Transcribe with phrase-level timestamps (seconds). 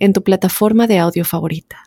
[0.00, 1.84] en tu plataforma de audio favorita.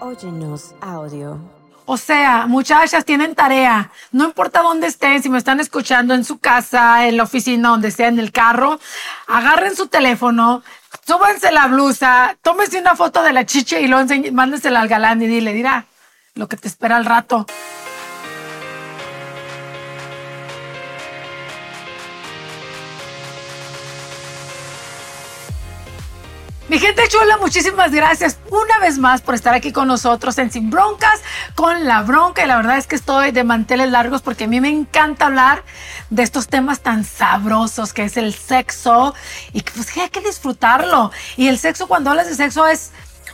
[0.00, 1.38] Óyenos audio.
[1.84, 3.90] O sea, muchachas, tienen tarea.
[4.12, 7.90] No importa dónde estén, si me están escuchando en su casa, en la oficina, donde
[7.90, 8.78] sea, en el carro,
[9.26, 10.62] agarren su teléfono,
[11.06, 15.26] súbanse la blusa, tómense una foto de la chicha y luego mándesela al galán y
[15.26, 15.86] dile, dirá,
[16.34, 17.46] lo que te espera al rato.
[26.72, 30.70] Mi gente chula, muchísimas gracias una vez más por estar aquí con nosotros en Sin
[30.70, 31.20] Broncas
[31.54, 32.44] con la bronca.
[32.44, 35.64] Y la verdad es que estoy de manteles largos porque a mí me encanta hablar
[36.08, 39.14] de estos temas tan sabrosos que es el sexo
[39.52, 41.10] y que pues hay que disfrutarlo.
[41.36, 42.92] Y el sexo, cuando hablas de sexo, es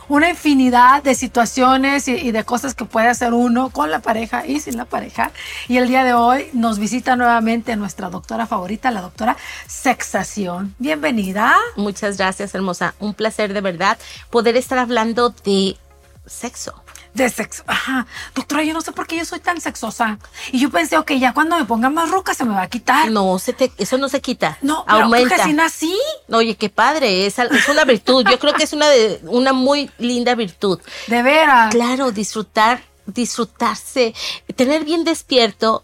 [0.09, 4.59] una infinidad de situaciones y, de cosas que puede hacer uno con la pareja y
[4.59, 5.31] sin la pareja.
[5.67, 9.37] Y el día de hoy nos visita nuevamente nuestra doctora favorita, la doctora
[9.67, 10.75] Sexación.
[10.79, 11.55] Bienvenida.
[11.77, 12.95] Muchas gracias, hermosa.
[12.99, 13.97] Un placer de verdad
[14.29, 15.77] poder estar hablando de
[16.25, 17.63] sexo de sexo.
[17.67, 18.07] Ajá.
[18.35, 20.19] Doctora, yo no sé por qué yo soy tan sexosa.
[20.51, 23.11] Y yo pensé, ok, ya cuando me ponga más roca se me va a quitar.
[23.11, 24.57] No, se te, eso no se quita.
[24.61, 25.29] No, aumenta.
[25.29, 25.97] Pero así nací.
[26.31, 28.25] Oye, qué padre, es, es una virtud.
[28.29, 30.79] Yo creo que es una, de, una muy linda virtud.
[31.07, 31.73] De veras.
[31.73, 34.13] Claro, disfrutar, disfrutarse,
[34.55, 35.83] tener bien despierto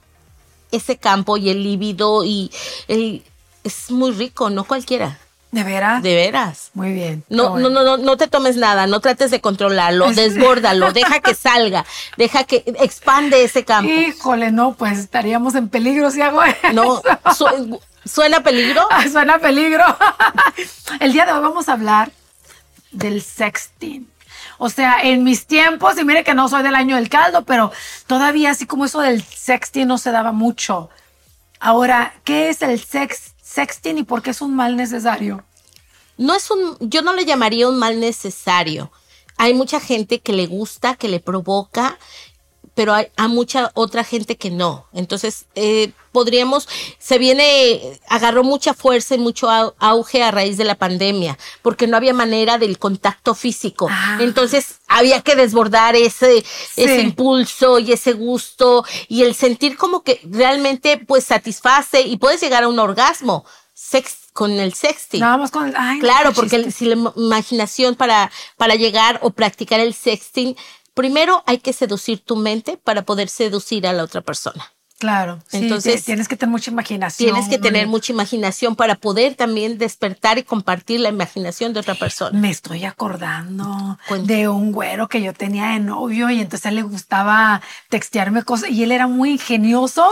[0.71, 2.51] ese campo y el líbido y
[2.87, 3.23] el,
[3.63, 5.19] es muy rico, no cualquiera.
[5.55, 6.03] ¿De veras?
[6.03, 6.69] De veras.
[6.73, 7.23] Muy bien.
[7.29, 11.85] No, no, no, no, te tomes nada, no trates de controlarlo, desbórdalo, deja que salga,
[12.17, 13.89] deja que expande ese campo.
[13.89, 16.57] Híjole, no, pues estaríamos en peligro si hago eso.
[16.73, 17.01] No,
[18.03, 18.85] ¿suena peligro?
[18.91, 19.85] Ah, suena peligro.
[20.99, 22.11] El día de hoy vamos a hablar
[22.91, 24.09] del sexting.
[24.57, 27.71] O sea, en mis tiempos, y mire que no soy del año del caldo, pero
[28.07, 30.89] todavía así como eso del sexting no se daba mucho.
[31.61, 35.43] Ahora, ¿qué es el sex, sexting y por qué es un mal necesario?
[36.17, 38.91] No es un, yo no le llamaría un mal necesario.
[39.37, 41.97] Hay mucha gente que le gusta, que le provoca,
[42.75, 44.85] pero hay a mucha otra gente que no.
[44.93, 46.67] Entonces, eh, podríamos,
[46.99, 49.49] se viene, agarró mucha fuerza y mucho
[49.79, 53.87] auge a raíz de la pandemia, porque no había manera del contacto físico.
[53.89, 54.19] Ah.
[54.21, 60.19] Entonces, había que desbordar ese, ese impulso y ese gusto y el sentir como que
[60.29, 63.45] realmente, pues, satisface y puedes llegar a un orgasmo.
[63.73, 65.21] Sex, con el sexting.
[65.21, 69.93] Nada con el, ay, Claro, porque si la imaginación para, para llegar o practicar el
[69.93, 70.57] sexting,
[70.95, 74.71] primero hay que seducir tu mente para poder seducir a la otra persona.
[74.97, 77.33] Claro, entonces tienes que tener mucha imaginación.
[77.33, 81.95] Tienes que tener mucha imaginación para poder también despertar y compartir la imaginación de otra
[81.95, 82.39] persona.
[82.39, 86.75] Me estoy acordando de un güero que yo tenía de novio y entonces a él
[86.75, 90.07] le gustaba textearme cosas y él era muy ingenioso.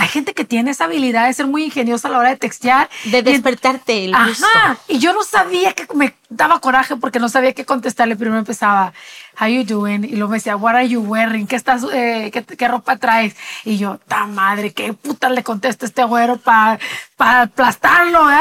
[0.00, 2.88] Hay gente que tiene esa habilidad de ser muy ingeniosa a la hora de textear.
[3.04, 4.46] De despertarte el gusto.
[4.54, 8.16] Ajá, y yo no sabía que me daba coraje porque no sabía qué contestarle.
[8.16, 8.94] Primero empezaba,
[9.38, 10.04] how you doing?
[10.04, 11.46] Y luego me decía, what are you wearing?
[11.46, 13.36] ¿Qué, estás, eh, qué, ropa traes?
[13.66, 16.78] Y yo, ta madre, qué puta le contesto a este güero para
[17.20, 18.36] para aplastarlo, ¿eh?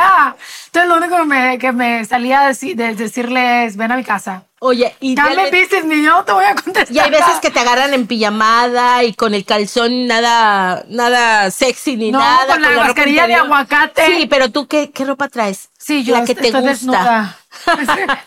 [0.68, 4.06] Entonces lo único que me, que me salía de, de decirle es, ven a mi
[4.06, 4.46] casa.
[4.62, 6.94] Oye, y ya me dices, ni yo te voy a contestar.
[6.94, 11.96] Y hay veces que te agarran en pijamada y con el calzón nada, nada sexy
[11.96, 12.54] ni no, nada.
[12.54, 14.06] Con la, mascarilla de aguacate.
[14.06, 15.70] Sí, pero tú qué, qué ropa traes?
[15.78, 17.38] Sí, yo la que te gusta.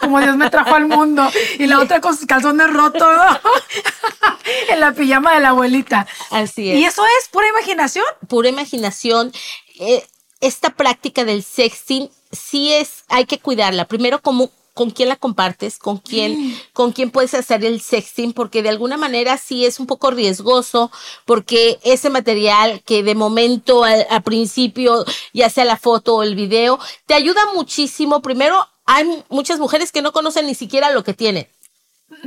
[0.01, 1.31] Como Dios me trajo al mundo.
[1.59, 3.15] Y la otra con sus calzones rotos,
[4.71, 6.07] en la pijama de la abuelita.
[6.31, 6.79] Así es.
[6.79, 8.07] ¿Y eso es pura imaginación?
[8.27, 9.33] Pura imaginación.
[9.81, 10.07] Eh,
[10.41, 13.85] esta práctica del sexting sí es, hay que cuidarla.
[13.87, 18.63] Primero, como con quién la compartes, con quién, con quién puedes hacer el sexting, porque
[18.63, 20.91] de alguna manera sí es un poco riesgoso,
[21.27, 26.79] porque ese material que de momento al, principio, ya sea la foto o el video,
[27.07, 28.23] te ayuda muchísimo.
[28.23, 31.49] Primero, hay muchas mujeres que no conocen ni siquiera lo que tienen.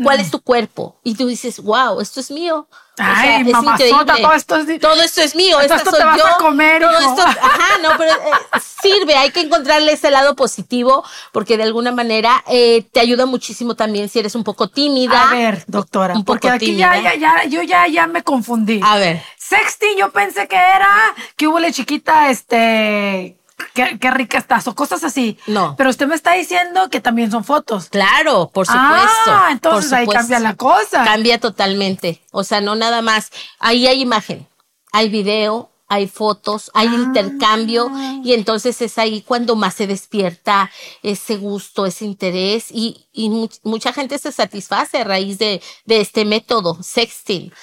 [0.04, 0.32] ¿Cuál es mm.
[0.32, 1.00] tu cuerpo?
[1.04, 2.68] Y tú dices, wow, esto es mío.
[2.98, 6.26] Ay, o todo esto es, todo esto es mío, esto te vas yo.
[6.26, 11.04] A comer, todo esto, ajá, no, pero eh, sirve, hay que encontrarle ese lado positivo
[11.34, 15.30] porque de alguna manera eh, te ayuda muchísimo también si eres un poco tímida.
[15.30, 18.80] A ver, doctora, porque aquí ya, ya, ya, yo ya, ya me confundí.
[18.82, 19.22] A ver.
[19.38, 23.38] Sexting, yo pensé que era que hubo la chiquita, este,
[23.74, 25.38] qué, qué rica estás o cosas así.
[25.48, 25.76] No.
[25.78, 27.90] Pero usted me está diciendo que también son fotos.
[27.90, 29.28] Claro, por supuesto.
[29.28, 31.04] Ah, entonces ahí cambia la cosa.
[31.04, 32.22] Cambia totalmente.
[32.32, 33.32] O sea, no nada más.
[33.60, 34.48] Ahí hay imagen,
[34.92, 36.96] hay video, hay fotos, hay Ah.
[36.96, 37.92] intercambio
[38.24, 40.72] y entonces es ahí cuando más se despierta
[41.04, 46.02] ese gusto, ese interés y, y much- mucha gente se satisface a raíz de, de
[46.02, 47.54] este método, sexting.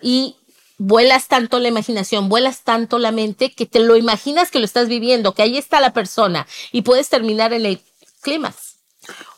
[0.00, 0.36] Y
[0.78, 4.88] vuelas tanto la imaginación, vuelas tanto la mente que te lo imaginas que lo estás
[4.88, 7.80] viviendo, que ahí está la persona y puedes terminar en el
[8.22, 8.72] clímax.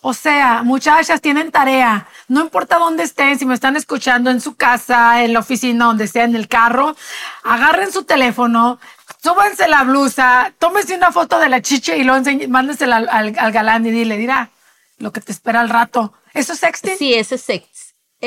[0.03, 2.07] O sea, muchachas tienen tarea.
[2.29, 6.07] No importa dónde estén, si me están escuchando en su casa, en la oficina, donde
[6.07, 6.95] sea, en el carro,
[7.43, 8.79] agarren su teléfono,
[9.23, 12.13] súbanse la blusa, tómense una foto de la chicha y lo
[12.49, 14.51] mándensela al, al- al galán y dile, dirá,
[14.99, 16.13] lo que te espera al rato.
[16.35, 16.99] ¿Eso es sexting?
[16.99, 17.45] Sí, ese es.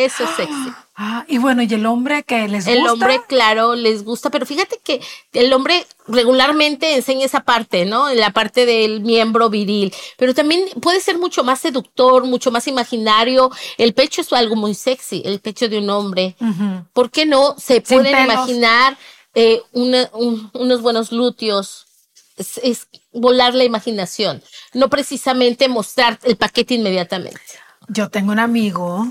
[0.06, 0.72] Eso es sexy.
[1.00, 2.94] Ah, y bueno, ¿y el hombre que les El gusta?
[2.94, 5.00] hombre, claro, les gusta, pero fíjate que
[5.34, 8.12] el hombre regularmente enseña esa parte, ¿no?
[8.14, 13.52] La parte del miembro viril, pero también puede ser mucho más seductor, mucho más imaginario.
[13.78, 16.36] El pecho es algo muy sexy, el pecho de un hombre.
[16.94, 17.56] ¿Por qué no?
[17.60, 18.34] Se Sin pueden pelos.
[18.34, 18.98] imaginar
[19.36, 21.86] eh, una- un- unos buenos glúteos.
[22.38, 27.40] Es, es volar la imaginación, no precisamente mostrar el paquete inmediatamente.
[27.88, 29.08] Yo tengo un amigo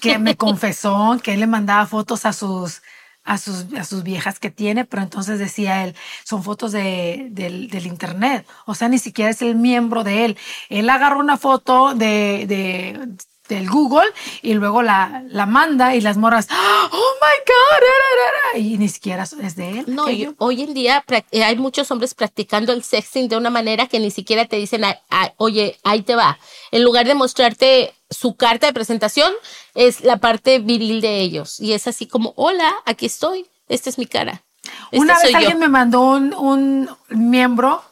[0.00, 2.82] que me confesó que él le mandaba fotos a sus,
[3.24, 5.94] a sus, a sus viejas que tiene, pero entonces decía él,
[6.24, 8.46] son fotos de, del, del internet.
[8.66, 10.38] O sea, ni siquiera es el miembro de él.
[10.68, 13.16] Él agarra una foto de, de,
[13.48, 14.06] del Google
[14.42, 18.78] y luego la, la manda y las morras, oh my God, ra, ra, ra", y
[18.78, 19.84] ni siquiera es de él.
[19.88, 20.12] No, ¿Qué?
[20.12, 23.98] y hoy en día eh, hay muchos hombres practicando el sexting de una manera que
[24.00, 26.38] ni siquiera te dicen, "Ay, ay, oye, ahí te va.
[26.70, 29.32] En lugar de mostrarte su carta de presentación,
[29.74, 31.60] es la parte viril de ellos.
[31.60, 34.42] Y es así como, hola, aquí estoy, esta es mi cara.
[34.86, 35.36] Este Una vez yo".
[35.36, 37.82] alguien me mandó un, un miembro,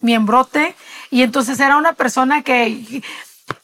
[0.00, 0.76] miembrote,
[1.10, 3.02] y entonces era una persona que,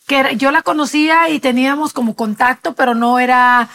[0.07, 3.69] que era- yo la conocía y teníamos como contacto, pero no era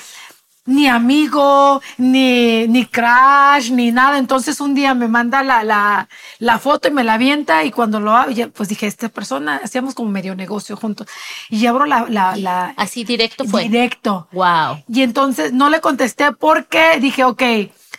[0.65, 4.17] ni amigo, ni, ni crash, ni nada.
[4.19, 6.07] Entonces un día me manda la, la,
[6.39, 9.95] la foto y me la avienta y cuando lo ya, pues dije, esta persona, hacíamos
[9.95, 11.07] como medio negocio juntos.
[11.49, 13.63] Y abro la, la, la Así directo fue.
[13.63, 14.27] directo.
[14.31, 14.83] Wow.
[14.87, 17.41] Y entonces no le contesté porque dije, ok,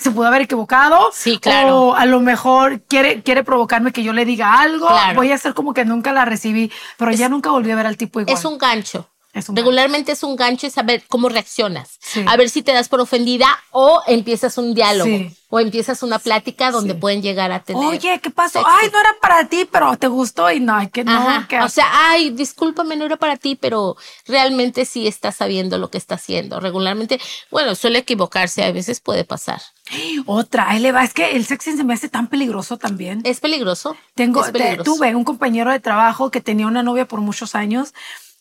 [0.02, 1.10] se pudo haber equivocado.
[1.12, 1.80] Sí, claro.
[1.80, 4.88] O a lo mejor quiere, quiere provocarme que yo le diga algo.
[4.88, 5.14] Claro.
[5.16, 7.96] Voy a hacer como que nunca la recibí, pero ya nunca volví a ver al
[7.96, 8.36] tipo igual.
[8.36, 9.08] Es un gancho.
[9.32, 11.98] Es Regularmente es un gancho saber cómo reaccionas.
[12.00, 12.22] Sí.
[12.26, 15.34] A ver si te das por ofendida o empiezas un diálogo Sí.
[15.48, 16.98] o empiezas una plática donde Sí.
[17.00, 17.82] pueden llegar a tener.
[17.82, 18.62] Oye, ¿qué pasó?
[18.66, 21.46] Ay, no era para ti, pero te gustó y no, que no.
[21.48, 23.96] Que- O sea, ay, discúlpame, no era para ti, pero
[24.26, 26.60] realmente sí está sabiendo lo que está haciendo.
[26.60, 27.18] Regularmente,
[27.50, 29.62] bueno, suele equivocarse, a veces puede pasar.
[30.26, 31.04] otra, ahí le va.
[31.04, 33.22] Es que el sexting se me hace tan peligroso también.
[33.24, 33.96] Es peligroso.
[34.14, 34.92] Tengo, es te- peligroso.
[34.94, 37.94] tuve un compañero de trabajo que tenía una novia por muchos años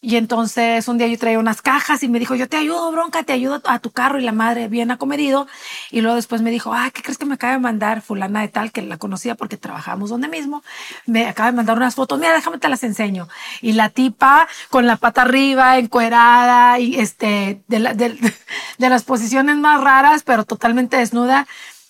[0.04, 3.22] y entonces un día yo traía unas cajas y me dijo, yo te ayudo, bronca,
[3.22, 5.48] te ayudo a tu carro y la madre bien acomedido.
[5.92, 8.48] Y luego después me dijo, ah, ¿qué crees que me acaba de mandar fulana de
[8.48, 10.64] tal que la conocía porque trabajábamos donde mismo?
[11.06, 13.28] Me acaba de mandar unas fotos, mira, déjame te las enseño.
[13.62, 18.34] Y la tipa con la pata arriba, encuerada y este, de-
[18.80, 21.48] de las posiciones más raras, pero totalmente desnuda.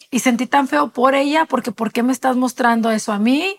[0.09, 3.57] Y sentí tan feo por ella porque ¿por qué me estás mostrando eso a mí?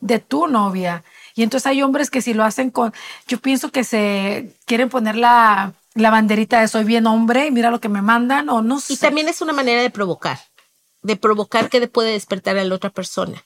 [0.00, 1.02] de tu novia.
[1.36, 2.92] Y entonces hay hombres que si lo hacen con,
[3.28, 7.70] yo pienso que se quieren poner la, la banderita de soy bien hombre y mira
[7.70, 8.94] lo que me mandan o no sé.
[8.94, 10.40] Y también es una manera de provocar,
[11.02, 13.44] de provocar que puede despertar a la otra persona.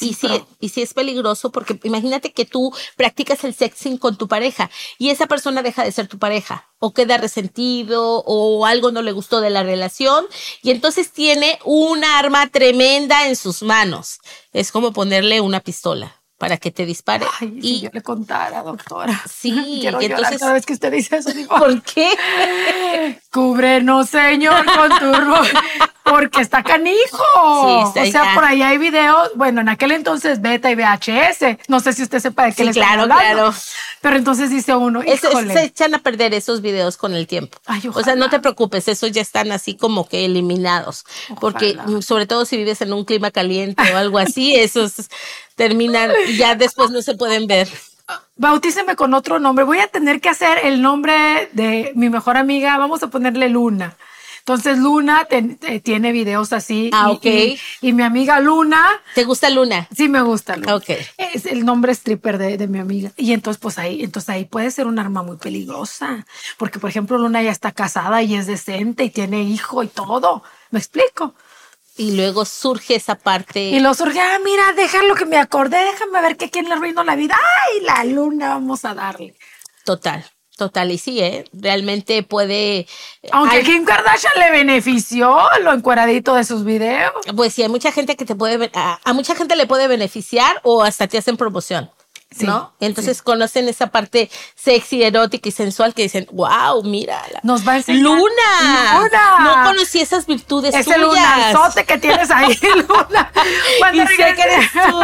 [0.00, 4.16] y, sí, pero- y sí es peligroso porque imagínate que tú practicas el sexing con
[4.16, 8.90] tu pareja y esa persona deja de ser tu pareja o queda resentido o algo
[8.90, 10.24] no le gustó de la relación
[10.62, 14.18] y entonces tiene un arma tremenda en sus manos.
[14.52, 17.24] Es como ponerle una pistola para que te dispare.
[17.40, 19.22] Ay, y si yo le contara, doctora.
[19.32, 21.30] Sí, Quiero y entonces- cada vez que usted dice eso.
[21.32, 22.10] Digo, ¿por qué?
[23.30, 25.12] Cúbrenos, Señor, con tu
[26.04, 26.98] porque está canijo.
[27.94, 28.34] Sí, o sea, ya.
[28.34, 31.58] por ahí hay videos, bueno, en aquel entonces beta y VHS.
[31.68, 33.54] No sé si usted sepa de qué Sí, le estoy claro, claro.
[34.00, 35.54] Pero entonces dice uno, Es- híjole.
[35.54, 37.56] se echan a perder esos videos con el tiempo.
[37.66, 41.04] Ay, o sea, no te preocupes, esos ya están así como que eliminados.
[41.40, 42.02] Porque Ojalá.
[42.02, 45.08] sobre todo si vives en un clima caliente o algo así, esos
[45.68, 47.68] terminan y ya después no se pueden ver.
[48.36, 49.64] Bautíceme con otro nombre.
[49.64, 52.76] Voy a tener que hacer el nombre de mi mejor amiga.
[52.78, 53.96] Vamos a ponerle Luna.
[54.40, 56.90] Entonces Luna ten- eh, tiene videos así.
[56.92, 57.24] Ah, y- ok.
[57.26, 58.82] Y, y mi amiga Luna,
[59.14, 59.86] ¿Te gusta Luna?
[59.96, 60.56] sí me gusta.
[60.56, 60.74] Luna.
[60.74, 60.90] Ok.
[61.16, 63.12] Es el nombre stripper de, de mi amiga.
[63.16, 66.26] Y entonces pues ahí, entonces ahí puede ser un arma muy peligrosa.
[66.58, 70.42] Porque por ejemplo Luna ya está casada y es decente y tiene hijo y todo.
[70.72, 71.34] ¿Me explico?
[71.96, 73.60] Y luego surge esa parte.
[73.60, 77.04] Y lo surge, ah, mira, déjalo que me acordé, déjame ver que quién le arruinó
[77.04, 77.36] la vida.
[77.36, 79.34] Ay, la luna, vamos a darle.
[79.84, 80.24] Total.
[80.56, 81.44] Total, y sí, ¿eh?
[81.52, 82.86] realmente puede.
[83.32, 87.10] Aunque a Kim Kardashian le benefició lo encueradito de sus videos.
[87.34, 88.70] Pues sí, hay mucha gente que te puede.
[88.74, 91.90] A, a mucha gente le puede beneficiar o hasta te hacen promoción.
[92.40, 92.72] ¿No?
[92.80, 97.22] Entonces conocen esa parte sexy, erótica y sensual que dicen, wow, mira.
[97.42, 98.02] Nos va a enseñar.
[98.02, 98.98] Luna.
[98.98, 99.38] Luna.
[99.40, 102.58] No conocí esas virtudes Ese lunazote que tienes ahí,
[102.88, 103.32] Luna.
[103.78, 105.00] Cuando y sé que eres tú.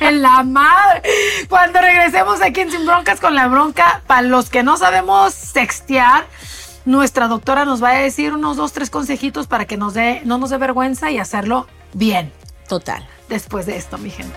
[0.00, 1.02] en la madre.
[1.48, 6.26] Cuando regresemos aquí en Sin Broncas con la bronca, para los que no sabemos sextear,
[6.84, 10.38] nuestra doctora nos va a decir unos dos, tres consejitos para que nos dé, no
[10.38, 12.32] nos dé vergüenza y hacerlo bien.
[12.68, 13.06] Total.
[13.28, 14.36] Después de esto, mi gente.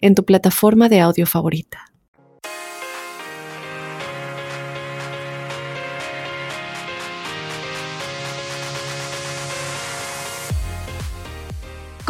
[0.00, 1.86] en tu plataforma de audio favorita.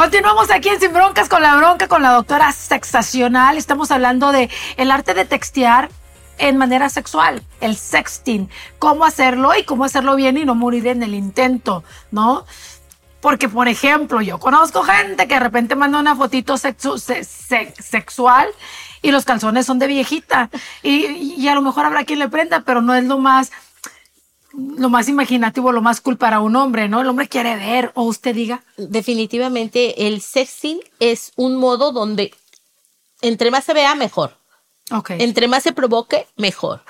[0.01, 3.59] Continuamos aquí en Sin Broncas con la bronca con la doctora sexacional.
[3.59, 5.91] Estamos hablando de el arte de textear
[6.39, 11.03] en manera sexual, el sexting, cómo hacerlo y cómo hacerlo bien y no morir en
[11.03, 12.47] el intento, ¿no?
[13.21, 18.49] Porque, por ejemplo, yo conozco gente que de repente manda una fotito sexual
[19.03, 20.51] y los calzones son de viejita.
[20.83, 23.53] Y, a lo mejor habrá quien le prenda, pero no es lo más,
[24.53, 27.03] lo más imaginativo, lo más cool para un hombre, ¿no?
[27.03, 28.63] El hombre quiere ver, o usted diga.
[28.77, 32.35] Definitivamente, el sexting es un modo donde
[33.23, 34.37] entre más se vea, mejor.
[34.91, 35.23] Okay.
[35.23, 36.83] Entre más se provoque, mejor.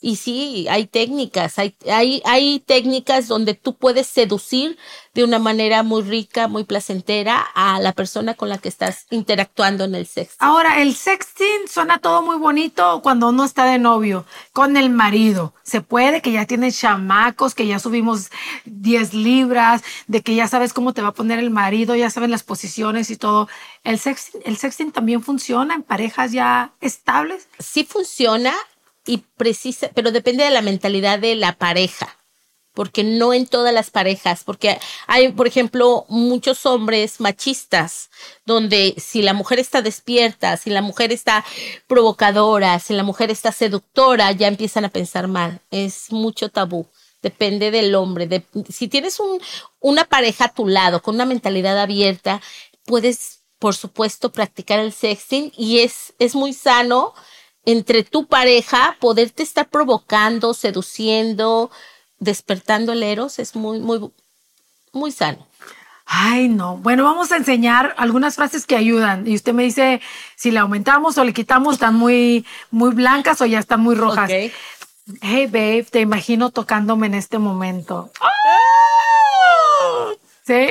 [0.00, 4.78] Y sí, hay técnicas, hay, hay, hay técnicas donde tú puedes seducir
[5.12, 9.82] de una manera muy rica, muy placentera a la persona con la que estás interactuando
[9.82, 10.36] en el sexting.
[10.38, 15.52] Ahora, el sexting suena todo muy bonito cuando uno está de novio con el marido.
[15.64, 18.30] Se puede que ya tienes chamacos, que ya subimos
[18.66, 22.30] 10 libras, de que ya sabes cómo te va a poner el marido, ya saben
[22.30, 23.48] las posiciones y todo.
[23.82, 27.48] ¿El sexting, el sexting también funciona en parejas ya estables?
[27.58, 28.54] Sí funciona
[29.08, 32.18] y precisa, pero depende de la mentalidad de la pareja,
[32.74, 38.10] porque no en todas las parejas, porque hay, por ejemplo, muchos hombres machistas,
[38.44, 41.44] donde si la mujer está despierta, si la mujer está
[41.86, 45.60] provocadora, si la mujer está seductora, ya empiezan a pensar mal.
[45.70, 46.86] Es mucho tabú.
[47.20, 48.44] Depende del hombre.
[48.68, 49.40] Si tienes un,
[49.80, 52.40] una pareja a tu lado con una mentalidad abierta,
[52.84, 57.14] puedes, por supuesto, practicar el sexting y es, es muy sano
[57.68, 61.70] entre tu pareja, poderte estar provocando, seduciendo,
[62.18, 64.10] despertando el eros es muy, muy,
[64.94, 65.46] muy sano.
[66.06, 66.78] Ay, no.
[66.78, 69.26] Bueno, vamos a enseñar algunas frases que ayudan.
[69.26, 70.00] Y usted me dice
[70.34, 74.30] si le aumentamos o le quitamos, están muy, muy blancas o ya están muy rojas.
[74.30, 78.10] Hey, babe, te imagino tocándome en este momento.
[80.46, 80.68] ¿Sí?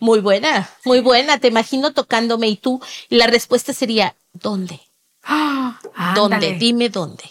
[0.00, 1.36] Muy buena, muy buena.
[1.36, 2.80] Te imagino tocándome y tú.
[3.10, 4.87] Y la respuesta sería, ¿dónde?
[6.14, 6.54] ¿Dónde?
[6.54, 7.24] Dime dónde.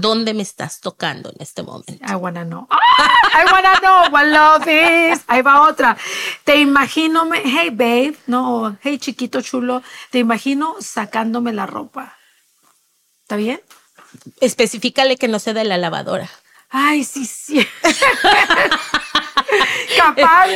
[0.00, 2.04] ¿Dónde me estás tocando en este momento?
[2.06, 2.68] I wanna know.
[2.70, 5.22] I wanna know what love is.
[5.26, 5.96] Ahí va otra.
[6.44, 12.16] Te imagino, hey babe, no, hey chiquito chulo, te imagino sacándome la ropa.
[13.22, 13.60] ¿Está bien?
[14.40, 16.28] Especifícale que no sea de la lavadora.
[16.70, 17.66] Ay, sí, sí.
[19.96, 20.48] Capaz.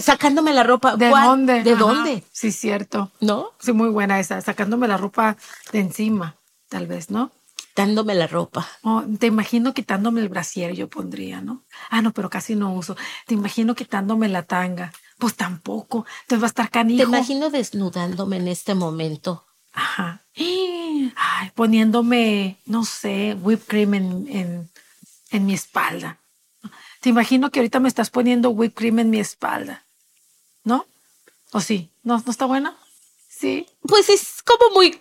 [0.00, 0.96] sacándome la ropa.
[0.96, 1.62] ¿De dónde?
[1.62, 2.24] ¿De dónde?
[2.32, 3.12] Sí, cierto.
[3.20, 3.52] ¿No?
[3.58, 4.40] Sí, muy buena esa.
[4.40, 5.36] Sacándome la ropa
[5.72, 6.37] de encima
[6.68, 7.32] tal vez, ¿no?
[7.56, 8.68] Quitándome la ropa.
[8.82, 11.64] Oh, te imagino quitándome el brasier, yo pondría, ¿no?
[11.90, 12.96] Ah, no, pero casi no uso.
[13.26, 14.92] Te imagino quitándome la tanga.
[15.18, 16.06] Pues tampoco.
[16.22, 17.02] Entonces va a estar canijo.
[17.02, 19.46] Te imagino desnudándome en este momento.
[19.72, 20.24] Ajá.
[20.36, 24.70] Ay, poniéndome, no sé, whipped cream en, en,
[25.30, 26.18] en mi espalda.
[27.00, 29.84] Te imagino que ahorita me estás poniendo whipped cream en mi espalda.
[30.64, 30.86] ¿No?
[31.52, 31.90] ¿O sí?
[32.02, 32.74] ¿No, ¿No está bueno?
[33.28, 33.66] Sí.
[33.82, 34.98] Pues es como muy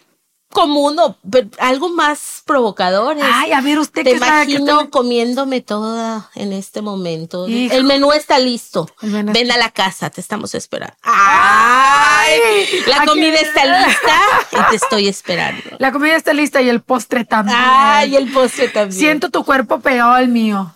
[0.51, 1.17] común o
[1.59, 3.17] algo más provocador.
[3.21, 7.45] Ay, a ver, usted te imagino comiéndome toda en este momento.
[7.47, 8.89] El menú está listo.
[9.01, 10.95] Ven a la casa, te estamos esperando.
[11.03, 12.39] Ay,
[12.87, 14.15] La comida está lista
[14.51, 15.61] y te estoy esperando.
[15.79, 17.57] La comida está lista y el postre también.
[17.59, 18.99] Ay, el postre también.
[18.99, 20.73] Siento tu cuerpo pegado al mío.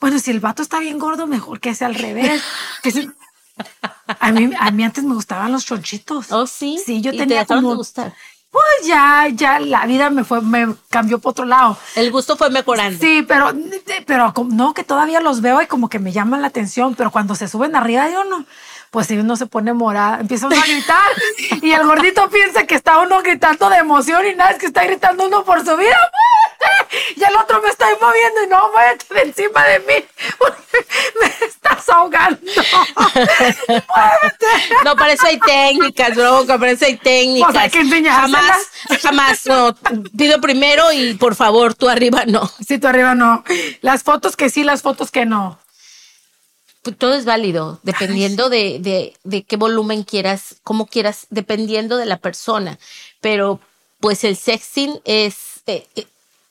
[0.00, 2.42] Bueno, si el vato está bien gordo, mejor que sea al revés.
[2.82, 3.08] Que se-
[4.20, 6.30] A mí, a mí antes me gustaban los chonchitos.
[6.30, 6.78] Oh, sí.
[6.84, 8.12] Sí, yo ¿Y tenía te como- de gustar.
[8.54, 11.76] Pues ya, ya la vida me fue, me cambió por otro lado.
[11.96, 13.00] El gusto fue mejorando.
[13.00, 13.52] Sí, pero,
[14.06, 17.34] pero no, que todavía los veo y como que me llaman la atención, pero cuando
[17.34, 18.46] se suben arriba, yo no.
[18.92, 21.10] Pues si uno se pone morada, empieza uno a gritar
[21.62, 24.84] y el gordito piensa que está uno gritando de emoción y nada, es que está
[24.84, 25.98] gritando uno por su vida.
[27.16, 29.94] Y el otro me está moviendo y no, muévete de encima de mí
[31.20, 32.40] me estás ahogando.
[33.68, 34.46] ¡Muévete!
[34.84, 37.52] No, para eso hay técnicas, bronca, para eso hay técnicas.
[37.52, 38.42] Pues hay que enseñárselas.
[38.42, 39.76] Jamás, jamás, no.
[40.16, 42.50] Pido primero y por favor, tú arriba no.
[42.66, 43.44] Si tú arriba no.
[43.80, 45.58] Las fotos que sí, las fotos que no.
[46.82, 52.04] Pues todo es válido, dependiendo de, de, de qué volumen quieras, cómo quieras, dependiendo de
[52.04, 52.78] la persona.
[53.20, 53.58] Pero
[54.00, 56.06] pues el sexting es, eh, eh,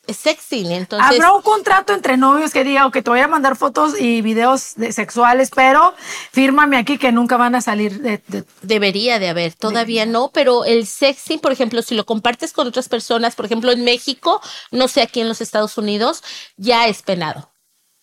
[0.08, 3.98] sexting, entonces Habrá un contrato entre novios que diga, ok, te voy a mandar fotos
[3.98, 5.94] y videos de- sexuales, pero
[6.32, 10.64] fírmame aquí que nunca van a salir de, de- debería de haber, todavía no, pero
[10.64, 14.88] el sexting, por ejemplo, si lo compartes con otras personas, por ejemplo, en México, no
[14.88, 16.22] sé aquí en los Estados Unidos,
[16.56, 17.50] ya es penado.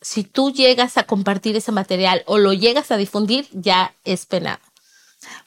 [0.03, 4.59] Si tú llegas a compartir ese material o lo llegas a difundir, ya es penado.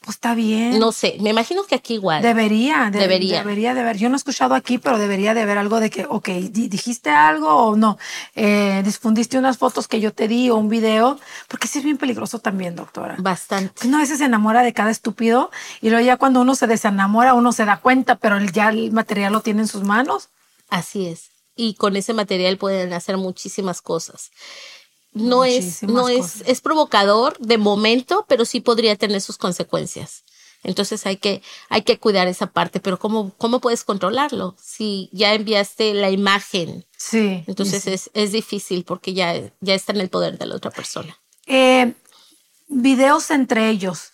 [0.05, 0.77] Pues está bien.
[0.77, 2.21] No sé, me imagino que aquí igual.
[2.21, 3.39] Debería, de- Debería.
[3.39, 3.97] Debería de haber.
[3.97, 7.09] Yo no he escuchado aquí, pero debería de haber algo de que, ok, di- dijiste
[7.09, 7.97] algo o no.
[8.35, 11.97] Eh, difundiste unas fotos que yo te di o un video, porque sí es bien
[11.97, 13.15] peligroso también, doctora.
[13.17, 13.87] Bastante.
[13.87, 15.49] Uno a veces se enamora de cada estúpido
[15.81, 19.33] y luego ya cuando uno se desenamora, uno se da cuenta, pero ya el material
[19.33, 20.29] lo tiene en sus manos.
[20.69, 21.31] Así es.
[21.55, 24.29] Y con ese material pueden hacer muchísimas cosas.
[25.15, 26.43] No es, no es, cosas.
[26.45, 30.23] es provocador de momento, pero sí podría tener sus consecuencias.
[30.63, 34.55] Entonces hay que, hay que cuidar esa parte, pero ¿cómo, cómo puedes controlarlo?
[34.61, 37.43] Si ya enviaste la imagen, Sí.
[37.47, 37.91] entonces sí.
[37.93, 41.17] es, es difícil porque ya, ya está en el poder de la otra persona.
[41.45, 41.93] Eh,
[42.67, 44.11] videos entre ellos.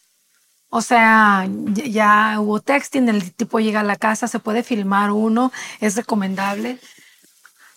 [0.69, 5.11] O sea, ya, ya hubo texting, el tipo llega a la casa, se puede filmar
[5.11, 6.77] uno, es recomendable.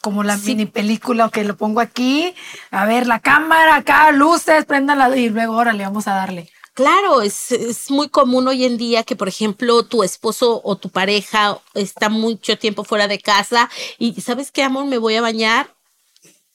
[0.04, 0.48] Como la Sí.
[0.48, 2.34] mini película que lo pongo aquí,
[2.70, 6.50] a ver la cámara acá, luces, préndala y luego órale, vamos a darle.
[6.74, 10.90] Claro, es, es muy común hoy en día que, por ejemplo, tu esposo o tu
[10.90, 14.84] pareja está mucho tiempo fuera de casa y ¿sabes qué, amor?
[14.84, 15.72] Me voy a bañar.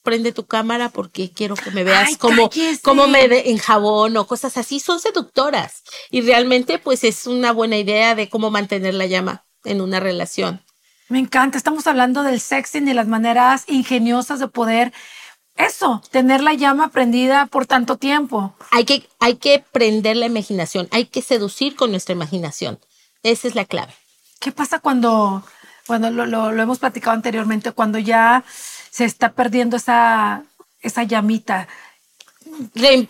[0.04, 2.82] Prende tu cámara porque quiero que me veas Ay, como, cállese.
[2.82, 4.78] como me de- en jabón o cosas así.
[4.78, 9.80] Son seductoras y realmente pues es una buena idea de cómo mantener la llama en
[9.80, 10.62] una relación.
[11.10, 14.92] Me encanta, estamos hablando del sexting y las maneras ingeniosas de poder,
[15.56, 18.54] eso, tener la llama prendida por tanto tiempo.
[18.70, 22.78] Hay que, hay que prender la imaginación, hay que seducir con nuestra imaginación.
[23.24, 23.92] Esa es la clave.
[24.38, 25.42] ¿Qué pasa cuando,
[25.86, 28.44] cuando lo, lo- lo hemos platicado anteriormente, cuando ya
[28.90, 30.44] se está perdiendo esa,
[30.80, 31.66] esa llamita?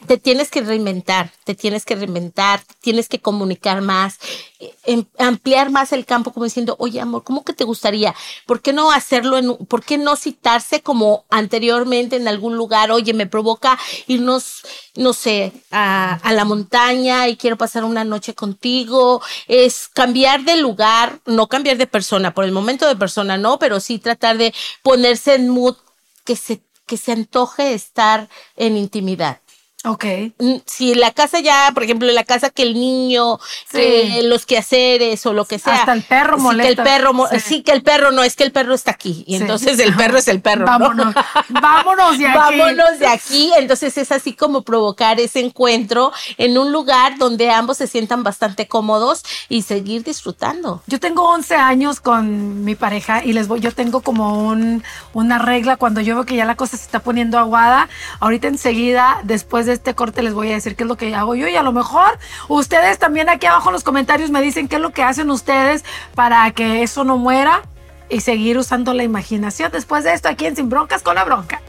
[0.06, 4.18] Te tienes que reinventar, te tienes que reinventar, tienes que comunicar más,
[4.58, 8.14] eh, em- ampliar más el campo, como diciendo, oye amor, ¿cómo que te gustaría?
[8.46, 12.90] ¿Por qué no hacerlo en, por qué no citarse como anteriormente en algún lugar?
[12.90, 14.62] Oye, me provoca irnos,
[14.96, 19.22] no sé, a, a la montaña y quiero pasar una noche contigo.
[19.48, 23.80] Es cambiar de lugar, no cambiar de persona, por el momento de persona no, pero
[23.80, 25.76] sí tratar de ponerse en mood
[26.24, 29.40] que se, que se antoje estar en intimidad.
[29.84, 30.04] Ok.
[30.38, 33.38] Mm, si la casa ya, por ejemplo, la casa que el niño,
[33.70, 34.20] Sí.
[34.24, 35.74] los quehaceres o lo que sea.
[35.74, 36.82] Hasta el perro sí, molesta.
[36.84, 37.40] Que el perro, Sí.
[37.40, 37.62] sí.
[37.62, 39.24] que el perro no, es que el perro está aquí.
[39.26, 39.42] Y Sí.
[39.42, 40.66] entonces el perro es el perro.
[40.66, 40.72] ¿no?
[40.78, 41.14] Vámonos,
[41.48, 42.58] vámonos de aquí.
[42.58, 43.50] Vámonos de aquí.
[43.56, 48.68] Entonces es así como provocar ese encuentro en un lugar donde ambos se sientan bastante
[48.68, 50.82] cómodos y seguir disfrutando.
[50.88, 54.82] Yo tengo 11 años con mi pareja y les voy, yo tengo como un,
[55.14, 57.88] una regla cuando yo veo que ya la cosa se está poniendo aguada.
[58.20, 61.34] Ahorita enseguida, después de este corte, les voy a decir qué es lo que hago
[61.34, 64.76] yo y a lo mejor ustedes también aquí abajo en los comentarios me dicen qué
[64.76, 67.62] es lo que hacen ustedes para que eso no muera
[68.08, 69.70] y seguir usando la imaginación.
[69.72, 71.62] Después de esto, aquí en Sin Broncas con la Bronca.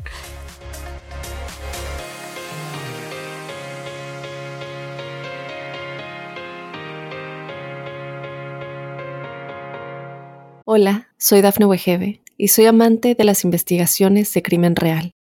[10.66, 15.12] Hola, soy Dafne Wegebe y soy amante de las investigaciones de crimen real.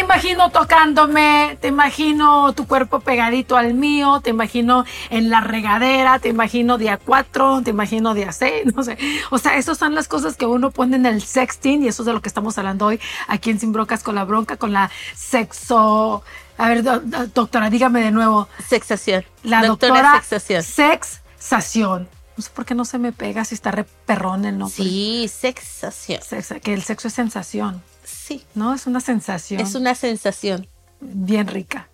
[0.00, 6.18] Te imagino tocándome, te imagino tu cuerpo pegadito al mío, te imagino en la regadera,
[6.18, 8.96] te imagino día 4, te imagino día 6, no sé.
[9.30, 12.06] O sea, esas son las cosas que uno pone en el sexting y eso es
[12.06, 14.90] de lo que estamos hablando hoy aquí en Sin Brocas con la bronca, con la
[15.14, 16.24] sexo...
[16.56, 18.48] A ver, do- do- doctora, dígame de nuevo.
[18.68, 19.24] Sexación.
[19.42, 20.62] La Doctora doctora sexación.
[20.62, 22.08] sexación.
[22.38, 24.76] No sé por qué no se me pega si está re perrón el nombre.
[24.82, 26.20] Sí, sexación.
[26.22, 27.82] Sexa- que el sexo es sensación,
[28.30, 28.44] Sí.
[28.54, 28.72] ¿no?
[28.74, 30.68] Es una sensación Es una sensación.
[31.00, 31.88] bien rica.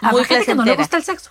[0.00, 1.30] Habrá gente que no le gusta el sexo.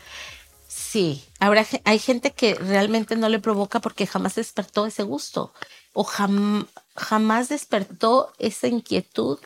[0.67, 5.53] Sí, habrá, hay gente que realmente no le provoca porque jamás despertó ese gusto
[5.93, 9.39] o jam- jamás despertó esa inquietud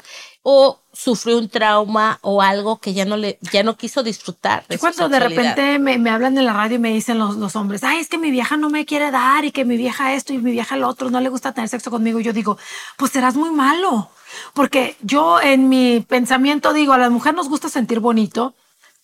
[0.43, 4.65] o sufrió un trauma o algo que ya no le ya no quiso disfrutar.
[4.67, 7.35] de su cuando de repente me, me hablan en la radio y me dicen los,
[7.35, 10.13] los hombres, ay, es que mi vieja no me quiere dar y que mi vieja
[10.13, 12.57] esto y mi vieja lo otro, no le gusta tener sexo conmigo, yo digo,
[12.97, 14.09] pues serás muy malo.
[14.53, 18.53] Porque yo en mi pensamiento digo, a la mujer nos gusta sentir bonito,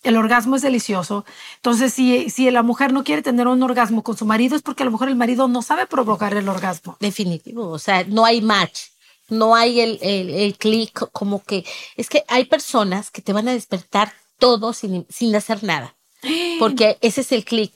[0.02, 1.24] el orgasmo es delicioso.
[1.56, 4.82] Entonces, si, si la mujer no quiere tener un orgasmo con su marido es porque
[4.82, 6.96] a lo mejor el marido no sabe provocar el orgasmo.
[7.00, 8.82] Definitivo, o sea, no hay match,
[9.28, 11.64] no hay el, el, el clic, como que
[11.96, 15.96] es que hay personas que te van a despertar todo sin, sin hacer nada,
[16.58, 17.72] porque ese es el clic.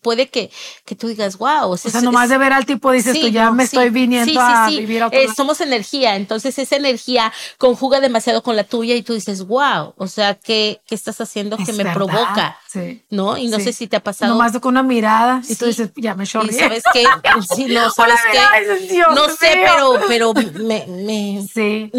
[0.00, 0.50] Puede que,
[0.86, 3.46] que tú digas, wow, O sea, nomás de ver al tipo dices Sí, tú, ya
[3.46, 5.34] no, me sí, estoy viniendo sí, sí, a vivir a otro Eh, lado".
[5.34, 10.06] somos energía, entonces esa energía conjuga demasiado con la tuya y tú dices, wow, o
[10.06, 12.58] sea, ¿qué, qué estás haciendo que Es me provoca?
[12.66, 13.36] sí, ¿No?
[13.36, 14.32] Y no sé si te ha pasado.
[14.32, 16.58] Nomás con una mirada y tú dices, ya me Y chorreé.
[16.58, 17.04] sabes qué,
[17.54, 19.64] sí, no, sabes qué, y "Dios no sé, mío".
[19.66, 21.90] pero, pero me, me, Sí.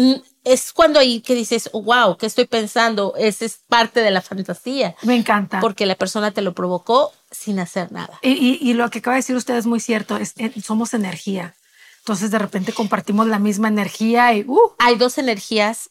[0.44, 3.14] Es cuando ahí que dices, oh, wow, ¿qué estoy pensando?
[3.16, 5.60] Esa es parte de la fantasía, Me encanta.
[5.60, 8.18] porque la persona te lo provocó sin hacer nada.
[8.22, 10.94] Y, y- y lo que acaba de decir usted es muy cierto, es, eh, somos
[10.94, 11.56] energía.
[11.98, 15.90] Entonces de repente compartimos la misma energía y uh, Hay dos energías,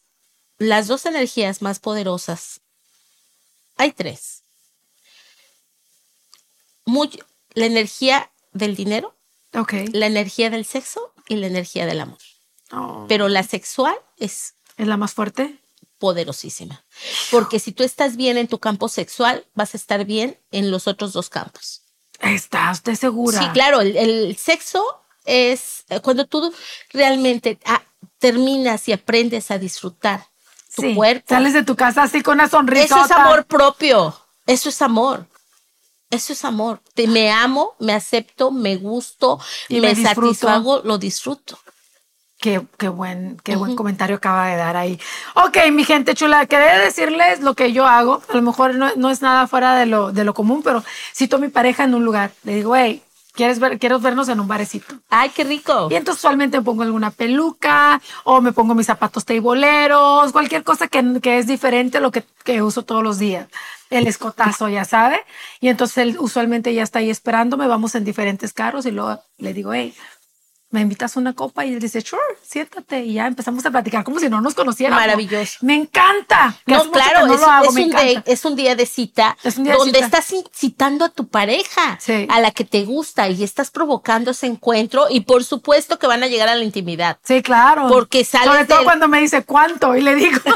[0.58, 2.60] las dos energías más poderosas.
[3.76, 4.42] Hay tres.
[6.84, 7.22] Muy-
[7.54, 9.14] la energía del dinero,
[9.54, 9.72] ok.
[9.92, 12.18] la energía del sexo y la energía del amor.
[12.72, 15.58] Oh, Pero la sexual es ¿Es la más fuerte?
[16.02, 16.84] Poderosísima.
[17.30, 20.88] Porque si tú estás bien en tu campo sexual, vas a estar bien en los
[20.88, 21.82] otros dos campos.
[22.18, 23.38] ¿Está usted segura?
[23.38, 24.82] Sí, claro, el, el sexo
[25.24, 26.52] es eh, cuando tú
[26.90, 27.82] realmente ah,
[28.18, 30.26] terminas y aprendes a disfrutar
[30.74, 31.26] tu Sí, cuerpo.
[31.28, 32.84] Sales de tu casa así con una sonrisa.
[32.84, 34.12] Eso es amor propio.
[34.48, 35.28] Eso es amor.
[36.10, 36.82] Eso es amor.
[36.94, 39.38] Te, me amo, me acepto, me gusto,
[39.68, 41.60] Y me, me satisfago, lo disfruto.
[42.42, 44.98] Qué, qué buen, qué buen comentario acaba de dar ahí.
[45.34, 48.20] Ok, mi gente chula, quería decirles lo que yo hago.
[48.28, 50.82] A lo mejor no, no es nada fuera de lo, de lo común, pero
[51.14, 52.32] cito a mi pareja en un lugar.
[52.42, 53.00] Le digo, hey,
[53.32, 54.96] ¿quieres ver, quiero vernos en un barecito?
[55.08, 55.86] Ay, qué rico.
[55.88, 60.88] Y entonces usualmente me pongo alguna peluca o me pongo mis zapatos teiboleros, cualquier cosa
[60.88, 63.46] que, que es diferente a lo que, que uso todos los días.
[63.88, 65.20] El escotazo, ya sabe.
[65.60, 69.54] Y entonces él usualmente ya está ahí esperándome, vamos en diferentes carros y luego le
[69.54, 69.94] digo, hey,
[70.72, 71.64] ¿me invitas a una copa?
[71.64, 73.00] Y él dice, sure, siéntate.
[73.04, 75.00] Y ya empezamos a platicar como si no nos conociéramos.
[75.00, 75.58] Maravilloso.
[75.60, 76.56] Me encanta.
[76.66, 79.56] No, claro, no es, lo hago, es me un es un día de cita Es
[79.58, 80.18] un día de donde cita.
[80.18, 82.26] estás citando a tu pareja, Sí.
[82.28, 86.22] a la que te gusta y estás provocando ese encuentro y por supuesto que van
[86.22, 87.18] a llegar a la intimidad.
[87.22, 87.86] Sí, claro.
[87.88, 90.40] Porque sales Sobre todo del- cuando me dice cuánto y le digo,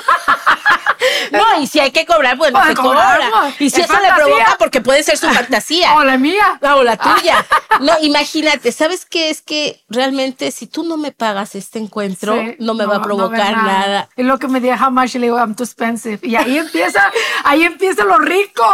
[1.31, 3.19] No, y si hay que cobrar, bueno, Pues se cobra.
[3.59, 5.95] Y si Es eso le provoca, porque puede ser su fantasía.
[5.95, 6.59] o la mía.
[6.75, 7.45] o la tuya.
[7.81, 9.31] No, imagínate, ¿sabes qué?
[9.31, 10.06] Es que realmente
[10.51, 14.09] si tú no me pagas este encuentro, Sí, no me va a provocar nada.
[14.17, 16.19] Y lo que me diga jamás, le digo, I'm too expensive.
[16.23, 17.11] Y ahí empieza,
[17.45, 18.65] ahí empieza lo rico.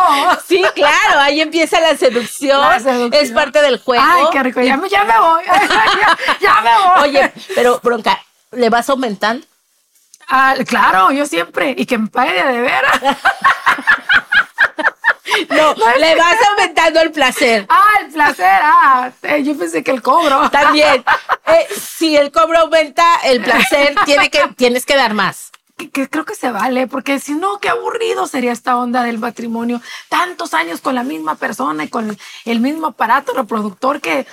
[0.46, 2.60] Sí, claro, ahí empieza la seducción.
[2.60, 3.24] La seducción.
[3.24, 4.04] Es parte del juego.
[4.06, 4.60] Ay, qué rico.
[4.60, 5.42] Ya me, ya me voy.
[6.00, 7.08] ya, ya me voy.
[7.08, 8.18] Oye, pero bronca,
[8.52, 9.46] ¿le vas aumentando?
[10.28, 11.74] Ah, claro, yo siempre.
[11.76, 13.00] Y que me pague de, de veras.
[15.50, 17.66] No, le vas aumentando el placer.
[17.68, 18.60] Ah, el placer.
[18.62, 20.50] Ah, eh, yo pensé que el cobro.
[20.50, 21.04] También,
[21.46, 25.50] eh, si el cobro aumenta, el placer tiene que, tienes que dar más.
[25.76, 29.18] que, que creo que se vale, porque si no, qué aburrido sería esta onda del
[29.18, 29.80] matrimonio.
[30.08, 34.26] Tantos años con la misma persona y con el mismo aparato reproductor que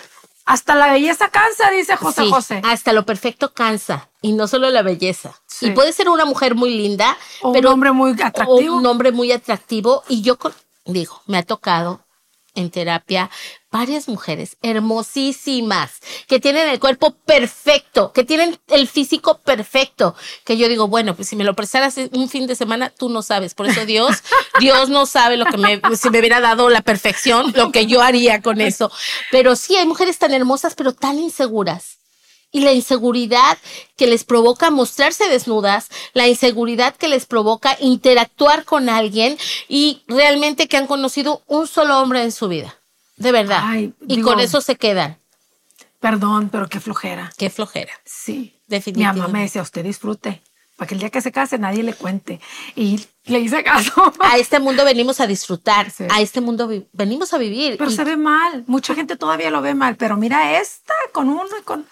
[0.45, 2.61] hasta la belleza cansa, dice José Sí, José.
[2.65, 5.31] Hasta lo perfecto cansa y no solo la belleza.
[5.45, 5.67] Sí.
[5.67, 8.73] Y puede ser una mujer muy linda, O un pero hombre muy atractivo.
[8.73, 10.53] o un hombre muy atractivo y yo con-
[10.93, 12.05] digo, me ha tocado
[12.55, 13.29] en terapia
[13.71, 20.67] varias mujeres hermosísimas que tienen el cuerpo perfecto, que tienen el físico perfecto, que yo
[20.67, 23.53] digo, bueno, pues si me lo prestaras un fin de semana, tú no sabes.
[23.53, 24.23] Por eso Dios,
[24.59, 28.01] Dios no sabe lo que me, si me hubiera dado la perfección, lo que yo
[28.01, 28.91] haría con eso.
[29.31, 31.98] Pero sí, hay mujeres tan hermosas, pero tan inseguras
[32.51, 33.57] y la inseguridad
[33.95, 40.67] que les provoca mostrarse desnudas, la inseguridad que les provoca interactuar con alguien y realmente
[40.67, 42.75] que han conocido un solo hombre en su vida.
[43.17, 43.63] De verdad.
[44.07, 45.17] y con eso se quedan.
[45.99, 47.31] Perdón, pero qué flojera.
[47.37, 47.91] Qué flojera.
[48.05, 48.55] Sí.
[48.67, 49.19] Definitivamente.
[49.19, 50.41] Mi mamá me decía, usted disfrute,
[50.77, 52.39] para que el día que se case nadie le cuente.
[52.75, 54.13] Y le hice caso.
[54.19, 57.77] A este mundo venimos a disfrutar, a este mundo venimos a vivir.
[57.77, 61.49] Pero se ve mal, mucha gente todavía lo ve mal, pero mira esta con uno
[61.59, 61.85] y con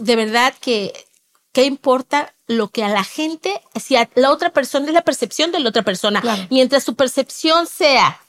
[0.00, 1.06] de verdad que,
[1.52, 5.52] ¿qué importa lo que a la gente, si a la otra persona es la percepción
[5.52, 6.22] de la otra persona?
[6.50, 8.20] Mientras su percepción sea,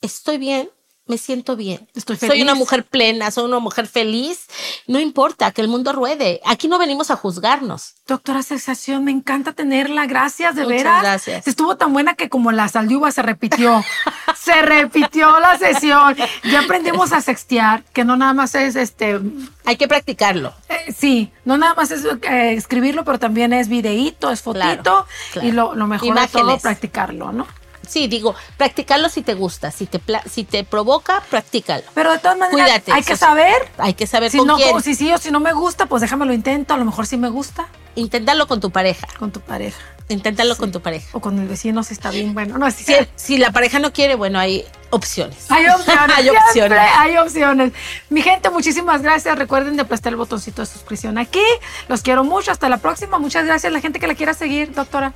[0.00, 0.70] estoy bien,
[1.06, 1.86] me siento bien.
[1.94, 4.46] Estoy Soy una mujer plena, soy una mujer feliz.
[4.88, 6.40] No importa que el mundo ruede.
[6.44, 7.94] Aquí no venimos a juzgarnos.
[8.08, 10.06] Doctora Sensación, me encanta tenerla.
[10.06, 11.02] Gracias, de Muchas veras.
[11.02, 11.46] Gracias.
[11.46, 13.84] Estuvo tan buena que como la saldiuva se repitió.
[14.36, 16.16] se repitió la sesión.
[16.44, 19.20] Ya aprendimos a sextear, que no nada más es este.
[19.64, 20.54] Hay que practicarlo.
[20.68, 25.06] Eh, sí, no nada más es eh, escribirlo, pero también es videíto, es fotito.
[25.40, 27.46] Y lo, mejor es todo practicarlo, ¿no?
[27.86, 31.84] Sí, digo, practicarlo si te gusta, si te si te provoca, practícalo.
[31.94, 33.68] Pero de todas maneras, Cuídate, hay que saber.
[33.78, 34.82] Hay que saber si con no, quién.
[34.82, 37.16] Si sí o si no me gusta, pues déjame lo intento, a lo mejor sí
[37.16, 37.68] me gusta.
[37.94, 39.06] Inténtalo con tu pareja.
[39.18, 39.78] Con tu pareja.
[40.08, 41.08] Inténtalo con tu pareja.
[41.12, 42.84] O con el vecino si está bien, bueno, no, si,
[43.16, 45.50] si, la pareja no quiere, bueno, hay opciones.
[45.50, 46.16] Hay opciones.
[46.16, 46.78] hay opciones.
[46.96, 47.72] Hay opciones.
[48.08, 49.36] Mi gente, muchísimas gracias.
[49.36, 51.42] Recuerden de aplastar el botoncito de suscripción aquí.
[51.88, 52.52] Los quiero mucho.
[52.52, 53.18] Hasta la próxima.
[53.18, 55.12] Muchas gracias a la gente que la quiera seguir, doctora.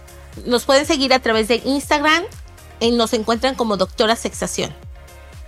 [0.46, 2.24] Nos pueden seguir a través de Instagram,
[2.80, 4.70] y nos encuentran como Doctora Sexación.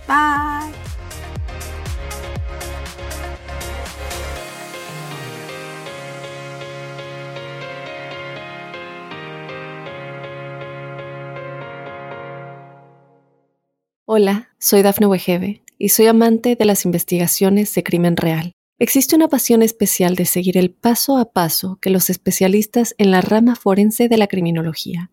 [0.07, 0.73] Bye.
[14.05, 18.51] Hola, soy Dafne Wegebe y soy amante de las investigaciones de crimen real.
[18.77, 23.21] Existe una pasión especial de seguir el paso a paso que los especialistas en la
[23.21, 25.12] rama forense de la criminología